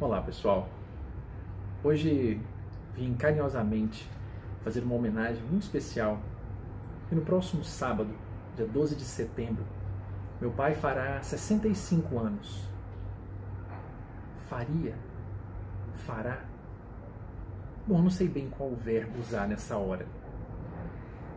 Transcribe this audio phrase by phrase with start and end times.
[0.00, 0.66] Olá pessoal,
[1.84, 2.40] hoje
[2.94, 4.08] vim carinhosamente
[4.64, 6.18] fazer uma homenagem muito especial
[7.12, 8.08] e no próximo sábado,
[8.56, 9.62] dia 12 de setembro,
[10.40, 12.66] meu pai fará 65 anos.
[14.48, 14.94] Faria?
[16.06, 16.44] Fará?
[17.86, 20.06] Bom, não sei bem qual verbo usar nessa hora.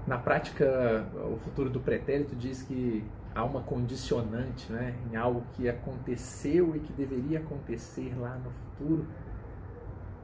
[0.07, 3.03] Na prática, o futuro do pretérito diz que
[3.35, 9.07] há uma condicionante né, em algo que aconteceu e que deveria acontecer lá no futuro.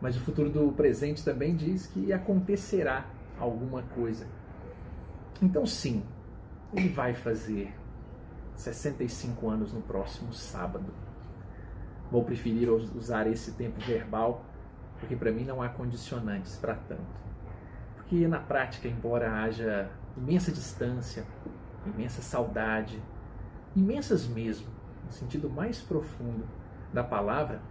[0.02, 3.06] Mas o futuro do presente também diz que acontecerá
[3.40, 4.28] alguma coisa.
[5.42, 6.04] Então, sim,
[6.74, 7.74] ele vai fazer
[8.56, 10.94] 65 anos no próximo sábado.
[12.12, 14.46] Vou preferir usar esse tempo verbal,
[15.00, 17.20] porque para mim não há condicionantes para tanto.
[17.96, 21.24] Porque na prática, embora haja imensa distância,
[21.90, 23.02] imensa saudade,
[23.76, 24.68] imensas mesmo,
[25.06, 26.46] no sentido mais profundo
[26.94, 27.62] da palavra,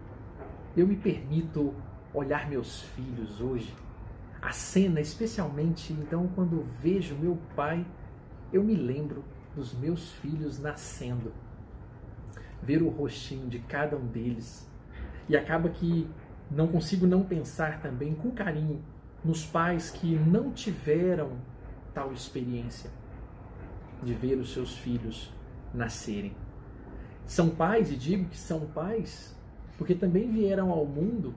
[0.77, 1.75] eu me permito
[2.13, 3.75] olhar meus filhos hoje.
[4.41, 7.85] A cena, especialmente então, quando vejo meu pai,
[8.53, 11.33] eu me lembro dos meus filhos nascendo.
[12.63, 14.69] Ver o rostinho de cada um deles.
[15.29, 16.09] E acaba que
[16.51, 18.83] não consigo não pensar também com carinho
[19.25, 21.33] nos pais que não tiveram
[21.93, 22.91] tal experiência
[24.03, 25.33] de ver os seus filhos
[25.73, 26.35] nascerem.
[27.27, 29.37] São pais, e digo que são pais,
[29.77, 31.35] porque também vieram ao mundo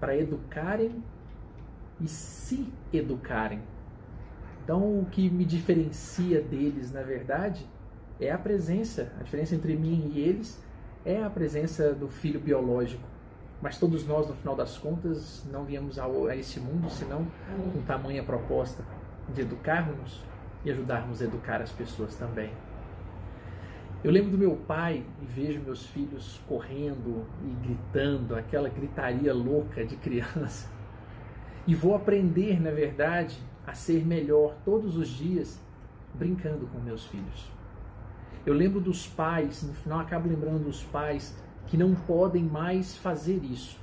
[0.00, 1.02] para educarem
[2.00, 3.60] e se educarem.
[4.64, 7.66] Então, o que me diferencia deles, na verdade,
[8.20, 9.12] é a presença.
[9.18, 10.62] A diferença entre mim e eles
[11.04, 13.02] é a presença do filho biológico.
[13.60, 17.26] Mas todos nós, no final das contas, não viemos a esse mundo senão
[17.72, 18.84] com tamanha proposta
[19.34, 20.22] de educarmos
[20.64, 22.50] e ajudarmos a educar as pessoas também.
[24.02, 29.84] Eu lembro do meu pai e vejo meus filhos correndo e gritando, aquela gritaria louca
[29.84, 30.70] de criança.
[31.66, 33.36] E vou aprender, na verdade,
[33.66, 35.60] a ser melhor todos os dias
[36.14, 37.50] brincando com meus filhos.
[38.46, 41.36] Eu lembro dos pais, no final acabo lembrando dos pais
[41.66, 43.78] que não podem mais fazer isso,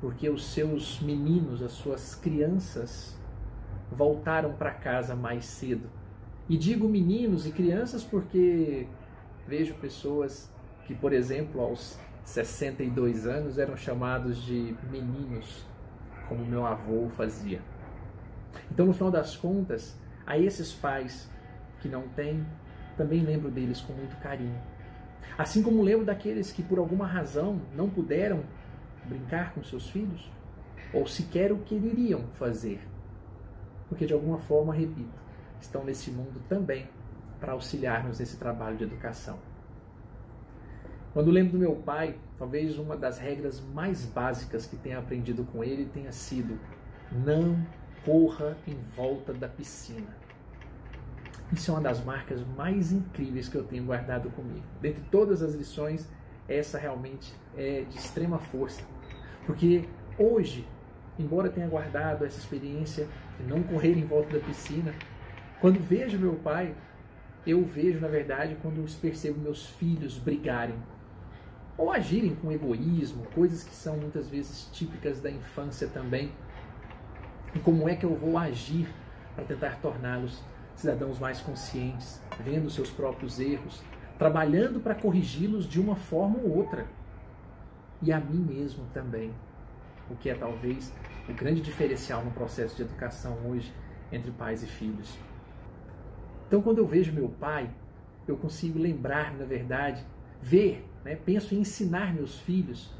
[0.00, 3.18] porque os seus meninos, as suas crianças,
[3.92, 5.88] voltaram para casa mais cedo.
[6.48, 8.86] E digo meninos e crianças porque
[9.46, 10.50] vejo pessoas
[10.84, 15.64] que, por exemplo, aos 62 anos eram chamados de meninos,
[16.28, 17.60] como meu avô fazia.
[18.70, 21.30] Então, no final das contas, a esses pais
[21.80, 22.46] que não têm,
[22.96, 24.60] também lembro deles com muito carinho.
[25.36, 28.42] Assim como lembro daqueles que por alguma razão não puderam
[29.06, 30.30] brincar com seus filhos,
[30.92, 32.80] ou sequer o queriam fazer
[33.92, 35.12] porque de alguma forma, repito,
[35.60, 36.88] estão nesse mundo também
[37.38, 39.38] para auxiliar-nos nesse trabalho de educação.
[41.12, 45.62] Quando lembro do meu pai, talvez uma das regras mais básicas que tenha aprendido com
[45.62, 46.58] ele tenha sido:
[47.12, 47.62] não
[48.02, 50.16] corra em volta da piscina.
[51.52, 54.64] Isso é uma das marcas mais incríveis que eu tenho guardado comigo.
[54.80, 56.10] Dentre todas as lições,
[56.48, 58.82] essa realmente é de extrema força.
[59.44, 59.86] Porque
[60.18, 60.66] hoje
[61.18, 63.06] embora tenha guardado essa experiência
[63.46, 64.94] não correr em volta da piscina,
[65.60, 66.74] quando vejo meu pai,
[67.46, 70.76] eu vejo, na verdade, quando percebo meus filhos brigarem
[71.76, 76.30] ou agirem com egoísmo, coisas que são muitas vezes típicas da infância também.
[77.54, 78.86] E como é que eu vou agir
[79.34, 80.42] para tentar torná-los
[80.74, 83.82] cidadãos mais conscientes, vendo seus próprios erros,
[84.18, 86.86] trabalhando para corrigi-los de uma forma ou outra.
[88.00, 89.32] E a mim mesmo também
[90.10, 90.92] o que é talvez
[91.28, 93.72] o grande diferencial no processo de educação hoje
[94.10, 95.16] entre pais e filhos.
[96.46, 97.70] Então, quando eu vejo meu pai,
[98.26, 100.04] eu consigo lembrar, na verdade,
[100.40, 102.92] ver, né, penso em ensinar meus filhos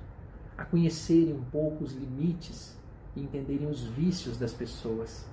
[0.57, 2.79] a conhecerem um pouco os limites
[3.15, 5.27] e entenderem os vícios das pessoas,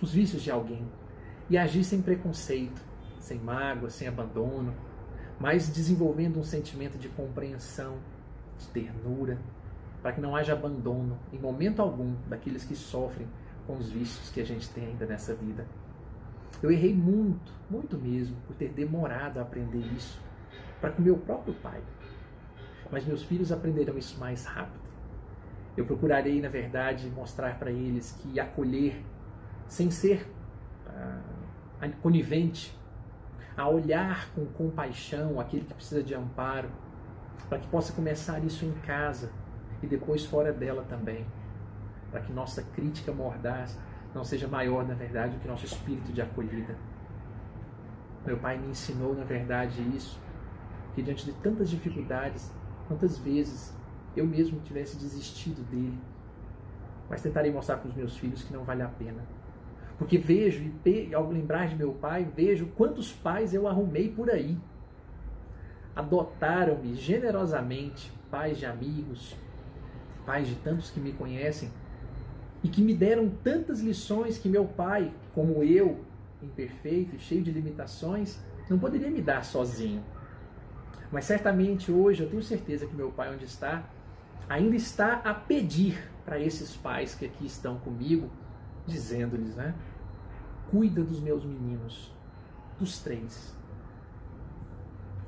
[0.00, 0.86] os vícios de alguém,
[1.50, 2.80] e agir sem preconceito,
[3.18, 4.74] sem mágoa, sem abandono,
[5.38, 7.98] mas desenvolvendo um sentimento de compreensão,
[8.58, 9.38] de ternura,
[10.02, 13.28] para que não haja abandono em momento algum daqueles que sofrem
[13.66, 15.64] com os vícios que a gente tem ainda nessa vida.
[16.60, 20.20] Eu errei muito, muito mesmo, por ter demorado a aprender isso
[20.80, 21.80] para com meu próprio pai.
[22.90, 24.82] Mas meus filhos aprenderão isso mais rápido.
[25.76, 29.02] Eu procurarei, na verdade, mostrar para eles que acolher,
[29.66, 30.30] sem ser
[30.86, 31.20] ah,
[32.02, 32.76] conivente,
[33.56, 36.68] a olhar com compaixão aquele que precisa de amparo,
[37.48, 39.30] para que possa começar isso em casa,
[39.82, 41.26] e depois fora dela também,
[42.10, 43.78] para que nossa crítica mordaz
[44.14, 46.76] não seja maior, na verdade, do que nosso espírito de acolhida.
[48.24, 50.20] Meu pai me ensinou, na verdade, isso,
[50.94, 52.52] que diante de tantas dificuldades,
[52.86, 53.74] quantas vezes
[54.14, 55.98] eu mesmo tivesse desistido dele.
[57.08, 59.22] Mas tentarei mostrar para os meus filhos que não vale a pena.
[59.98, 64.58] Porque vejo, e ao lembrar de meu pai, vejo quantos pais eu arrumei por aí.
[65.94, 69.36] Adotaram-me generosamente, pais de amigos,
[70.24, 71.70] pais de tantos que me conhecem,
[72.62, 76.04] e que me deram tantas lições que meu pai, como eu,
[76.40, 78.38] imperfeito e cheio de limitações,
[78.70, 80.02] não poderia me dar sozinho.
[81.10, 83.84] Mas certamente hoje eu tenho certeza que meu pai, onde está,
[84.48, 88.30] ainda está a pedir para esses pais que aqui estão comigo,
[88.86, 89.74] dizendo-lhes, né?
[90.70, 92.12] Cuida dos meus meninos,
[92.78, 93.54] dos três.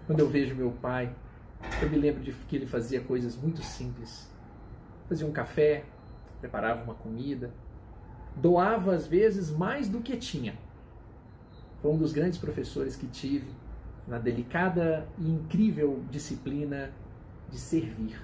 [0.06, 1.14] Quando eu vejo meu pai,
[1.82, 4.31] eu me lembro de que ele fazia coisas muito simples.
[5.09, 5.85] Fazia um café,
[6.41, 7.53] preparava uma comida,
[8.37, 10.55] doava às vezes mais do que tinha.
[11.81, 13.49] Foi um dos grandes professores que tive
[14.06, 16.91] na delicada e incrível disciplina
[17.51, 18.21] de servir.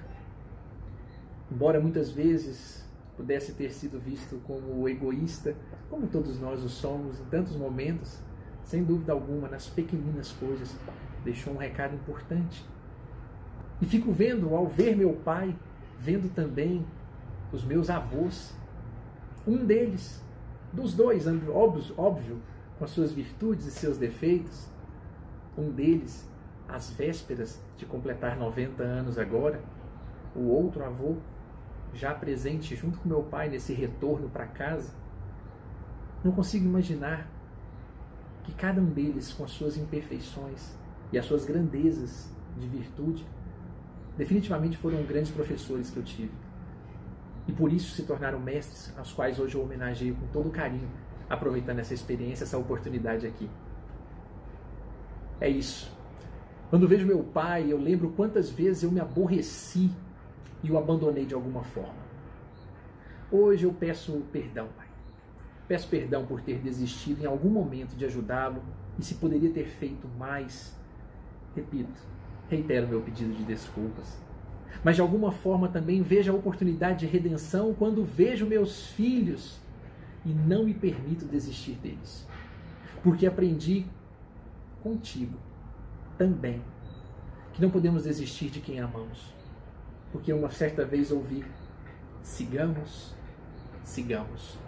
[1.50, 2.87] Embora muitas vezes
[3.17, 5.55] pudesse ter sido visto como egoísta,
[5.91, 8.19] como todos nós o somos em tantos momentos,
[8.65, 10.75] sem dúvida alguma, nas pequeninas coisas,
[11.25, 12.65] deixou um recado importante.
[13.81, 15.55] E fico vendo, ao ver meu pai,
[16.00, 16.85] vendo também
[17.52, 18.56] os meus avós,
[19.47, 20.25] um deles,
[20.73, 22.43] dos dois, óbvio, óbvio
[22.79, 24.67] com as suas virtudes e seus defeitos,
[25.58, 26.26] um deles,
[26.67, 29.61] às vésperas de completar 90 anos agora,
[30.35, 31.17] o outro avô,
[31.93, 34.94] já presente junto com meu pai nesse retorno para casa,
[36.25, 37.29] não consigo imaginar
[38.44, 40.79] que cada um deles, com as suas imperfeições
[41.12, 43.26] e as suas grandezas de virtude,
[44.20, 46.31] definitivamente foram grandes professores que eu tive.
[47.49, 50.90] E por isso se tornaram mestres, aos quais hoje eu homenageio com todo carinho,
[51.28, 53.49] aproveitando essa experiência, essa oportunidade aqui.
[55.40, 55.90] É isso.
[56.69, 59.90] Quando vejo meu pai, eu lembro quantas vezes eu me aborreci
[60.62, 62.11] e o abandonei de alguma forma.
[63.32, 64.88] Hoje eu peço perdão, pai.
[65.67, 68.62] Peço perdão por ter desistido em algum momento de ajudá-lo
[68.99, 70.78] e se poderia ter feito mais.
[71.56, 72.02] Repito,
[72.50, 74.20] reitero meu pedido de desculpas.
[74.82, 79.61] Mas de alguma forma também vejo a oportunidade de redenção quando vejo meus filhos
[80.26, 82.26] e não me permito desistir deles.
[83.02, 83.87] Porque aprendi
[84.82, 85.38] contigo
[86.19, 86.62] também
[87.52, 89.32] que não podemos desistir de quem amamos.
[90.12, 91.44] Porque uma certa vez ouvi:
[92.23, 93.14] sigamos,
[93.85, 94.58] sigamos.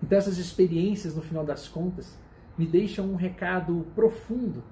[0.00, 2.16] Então, essas experiências, no final das contas,
[2.56, 4.62] me deixam um recado profundo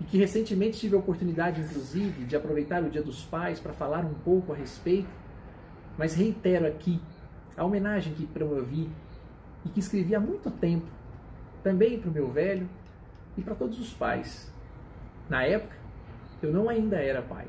[0.00, 4.04] e que recentemente tive a oportunidade, inclusive, de aproveitar o Dia dos Pais para falar
[4.04, 5.08] um pouco a respeito,
[5.96, 7.00] mas reitero aqui
[7.56, 8.90] a homenagem que promovi
[9.64, 10.86] e que escrevi há muito tempo,
[11.62, 12.68] também para o meu velho
[13.36, 14.52] e para todos os pais.
[15.28, 15.74] Na época,
[16.42, 17.46] eu não ainda era pai,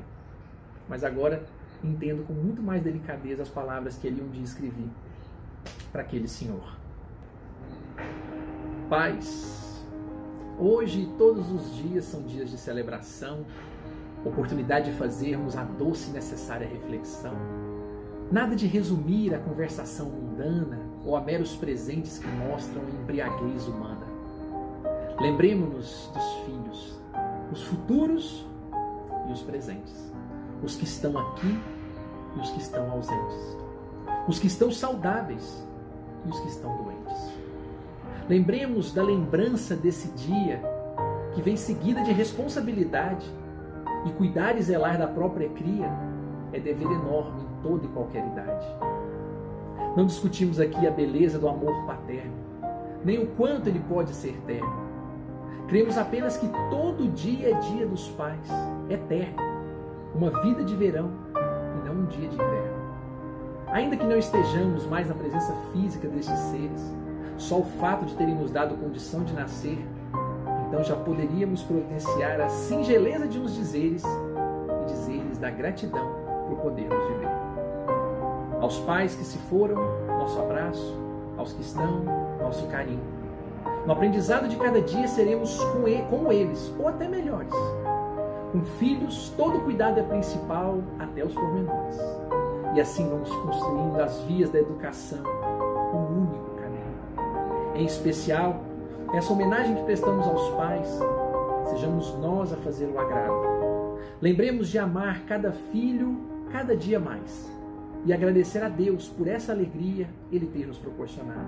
[0.88, 1.44] mas agora
[1.84, 4.90] entendo com muito mais delicadeza as palavras que ele um dia escrevi
[5.92, 6.76] para aquele senhor.
[8.88, 9.67] Pais,
[10.58, 13.44] hoje e todos os dias são dias de celebração,
[14.24, 17.36] oportunidade de fazermos a doce e necessária reflexão
[18.30, 24.06] Nada de resumir a conversação mundana ou a meros presentes que mostram a embriaguez humana.
[25.18, 27.00] Lembremos-nos dos filhos,
[27.50, 28.46] os futuros
[29.26, 30.12] e os presentes,
[30.62, 31.58] os que estão aqui
[32.36, 33.56] e os que estão ausentes,
[34.28, 35.66] os que estão saudáveis
[36.26, 37.37] e os que estão doentes.
[38.28, 40.60] Lembremos da lembrança desse dia
[41.32, 43.26] que vem seguida de responsabilidade
[44.04, 45.90] e cuidar e zelar da própria cria
[46.52, 48.66] é dever enorme em toda e qualquer idade.
[49.96, 52.34] Não discutimos aqui a beleza do amor paterno,
[53.02, 54.88] nem o quanto ele pode ser terno.
[55.66, 58.46] Cremos apenas que todo dia é dia dos pais,
[58.90, 59.36] eterno,
[60.14, 61.10] uma vida de verão
[61.78, 62.78] e não um dia de inverno.
[63.68, 66.94] Ainda que não estejamos mais na presença física destes seres,
[67.38, 69.78] só o fato de terem nos dado condição de nascer,
[70.66, 76.06] então já poderíamos providenciar a singeleza de uns dizeres e dizer-lhes da gratidão
[76.48, 77.30] por podermos viver.
[78.60, 79.76] Aos pais que se foram,
[80.18, 80.94] nosso abraço,
[81.38, 82.02] aos que estão,
[82.42, 83.00] nosso carinho.
[83.86, 85.58] No aprendizado de cada dia seremos
[86.10, 87.54] como eles, ou até melhores.
[88.52, 91.98] Com filhos, todo cuidado é principal, até os pormenores.
[92.74, 95.22] E assim vamos construindo as vias da educação,
[95.94, 96.47] um único.
[97.78, 98.64] Em especial,
[99.14, 100.88] essa homenagem que prestamos aos pais,
[101.70, 104.00] sejamos nós a fazer o agrado.
[104.20, 106.18] Lembremos de amar cada filho
[106.50, 107.48] cada dia mais
[108.04, 111.46] e agradecer a Deus por essa alegria Ele ter nos proporcionado.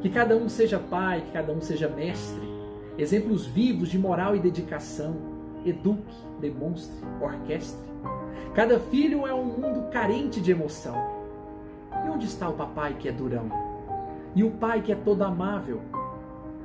[0.00, 2.48] Que cada um seja pai, que cada um seja mestre,
[2.96, 5.14] exemplos vivos de moral e dedicação,
[5.66, 7.92] eduque, demonstre, orquestre.
[8.54, 10.96] Cada filho é um mundo carente de emoção.
[12.06, 13.71] E onde está o papai que é durão?
[14.34, 15.80] E o pai que é todo amável?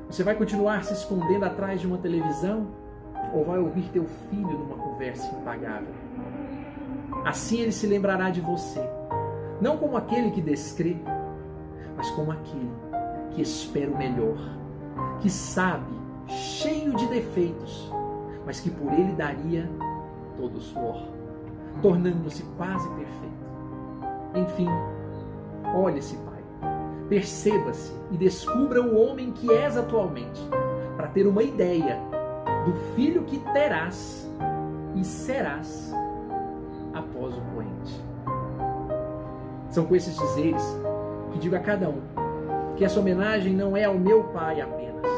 [0.09, 2.67] Você vai continuar se escondendo atrás de uma televisão?
[3.33, 5.93] Ou vai ouvir teu filho numa conversa impagável?
[7.25, 8.81] Assim ele se lembrará de você,
[9.59, 10.95] não como aquele que descrê,
[11.97, 12.71] mas como aquele
[13.31, 14.37] que espera o melhor,
[15.19, 15.93] que sabe,
[16.27, 17.91] cheio de defeitos,
[18.45, 19.69] mas que por ele daria
[20.37, 21.03] todo o suor,
[21.81, 23.37] tornando-se quase perfeito.
[24.35, 24.69] Enfim,
[25.75, 26.17] olhe-se,
[27.09, 30.41] perceba-se e descubra o homem que és atualmente,
[30.95, 31.99] para ter uma ideia
[32.65, 34.29] do filho que terás
[34.95, 35.93] e serás
[36.93, 38.03] após o poente.
[39.69, 40.63] São com esses dizeres
[41.31, 42.01] que digo a cada um
[42.75, 45.11] que essa homenagem não é ao meu pai apenas,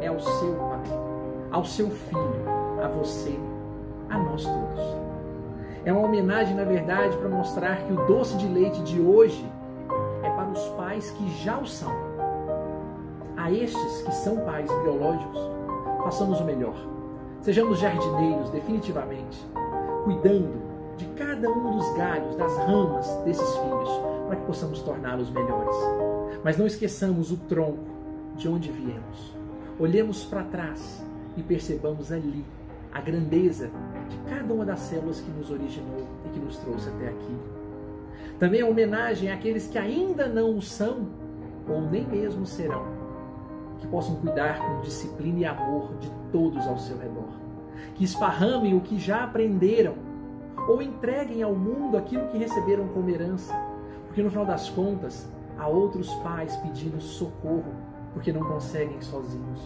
[0.00, 0.82] é ao seu pai,
[1.50, 2.44] ao seu filho,
[2.82, 3.36] a você,
[4.08, 5.02] a nós todos.
[5.84, 9.44] É uma homenagem, na verdade, para mostrar que o doce de leite de hoje
[10.92, 11.90] pais que já o são.
[13.34, 15.38] A estes que são pais biológicos,
[16.04, 16.76] façamos o melhor.
[17.40, 19.42] Sejamos jardineiros, definitivamente,
[20.04, 20.60] cuidando
[20.98, 23.88] de cada um dos galhos, das ramas desses filhos,
[24.26, 25.74] para que possamos torná-los melhores.
[26.44, 27.78] Mas não esqueçamos o tronco
[28.36, 29.34] de onde viemos.
[29.80, 31.02] Olhemos para trás
[31.38, 32.44] e percebamos ali
[32.92, 33.70] a grandeza
[34.10, 37.61] de cada uma das células que nos originou e que nos trouxe até aqui.
[38.38, 41.06] Também a homenagem àqueles que ainda não o são
[41.68, 42.84] ou nem mesmo serão,
[43.78, 47.38] que possam cuidar com disciplina e amor de todos ao seu redor,
[47.94, 49.94] que esparramem o que já aprenderam
[50.68, 53.54] ou entreguem ao mundo aquilo que receberam como herança,
[54.06, 57.74] porque no final das contas há outros pais pedindo socorro
[58.12, 59.60] porque não conseguem sozinhos.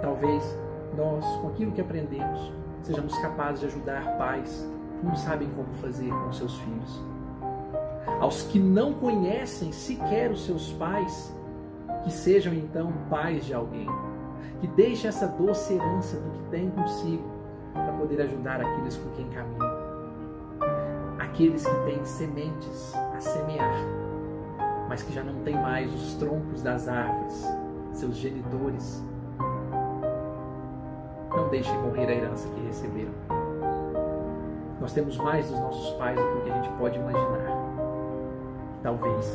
[0.00, 0.58] Talvez
[0.96, 6.10] nós, com aquilo que aprendemos, sejamos capazes de ajudar pais que não sabem como fazer
[6.10, 7.02] com seus filhos.
[8.20, 11.34] Aos que não conhecem sequer os seus pais,
[12.04, 13.86] que sejam então pais de alguém,
[14.60, 17.24] que deixem essa doce herança do que tem consigo
[17.72, 19.76] para poder ajudar aqueles com quem caminham.
[21.18, 23.76] Aqueles que têm sementes a semear,
[24.88, 27.44] mas que já não têm mais os troncos das árvores,
[27.92, 29.02] seus genitores,
[31.30, 33.12] não deixem morrer a herança que receberam.
[34.80, 37.55] Nós temos mais dos nossos pais do que a gente pode imaginar.
[38.86, 39.34] Talvez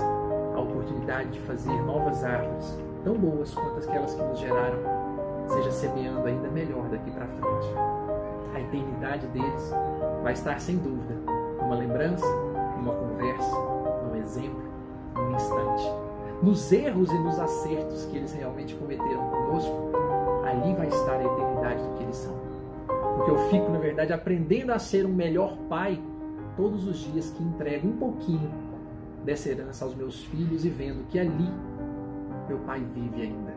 [0.56, 4.80] a oportunidade de fazer novas árvores, tão boas quanto aquelas que nos geraram,
[5.46, 7.68] seja semeando ainda melhor daqui para frente.
[8.56, 9.74] A eternidade deles
[10.24, 11.14] vai estar sem dúvida
[11.62, 12.26] numa lembrança,
[12.78, 13.54] numa conversa,
[14.08, 14.64] num exemplo,
[15.16, 15.84] num instante.
[16.42, 19.92] Nos erros e nos acertos que eles realmente cometeram conosco,
[20.46, 22.36] ali vai estar a eternidade do que eles são.
[23.18, 26.02] Porque eu fico, na verdade, aprendendo a ser um melhor pai
[26.56, 28.71] todos os dias que entrego um pouquinho
[29.24, 31.50] dessa herança aos meus filhos e vendo que ali
[32.48, 33.54] meu pai vive ainda.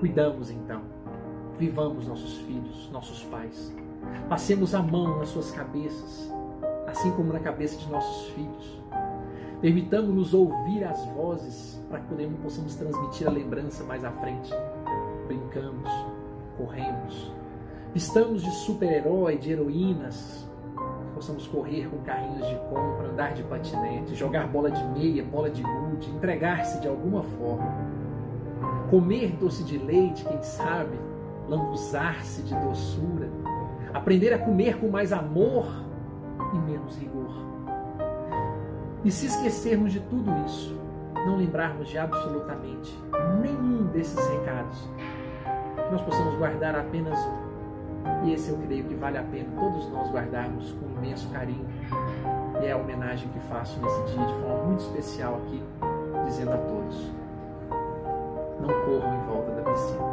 [0.00, 0.82] Cuidamos então,
[1.58, 3.74] vivamos nossos filhos, nossos pais.
[4.28, 6.30] Passemos a mão nas suas cabeças,
[6.86, 8.82] assim como na cabeça de nossos filhos.
[9.60, 14.52] Permitamos-nos ouvir as vozes para que possamos transmitir a lembrança mais à frente
[15.26, 15.88] brincamos,
[16.56, 17.32] corremos,
[17.94, 20.48] estamos de super-herói, de heroínas,
[21.14, 25.62] possamos correr com carrinhos de compra, andar de patinete, jogar bola de meia, bola de
[25.62, 27.72] gude, entregar-se de alguma forma,
[28.90, 30.98] comer doce de leite, quem sabe,
[31.48, 33.28] lambuzar-se de doçura,
[33.92, 35.66] aprender a comer com mais amor
[36.52, 37.32] e menos rigor.
[39.04, 40.78] E se esquecermos de tudo isso,
[41.26, 42.98] não lembrarmos de absolutamente
[43.40, 44.88] nenhum desses recados,
[45.76, 47.53] que nós possamos guardar apenas um.
[48.24, 51.66] E esse eu creio que vale a pena todos nós guardarmos com imenso carinho.
[52.62, 55.62] E é a homenagem que faço nesse dia de forma muito especial aqui,
[56.26, 57.12] dizendo a todos:
[58.60, 60.04] não corram em volta da piscina.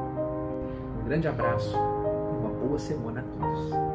[1.00, 3.91] Um grande abraço e uma boa semana a todos.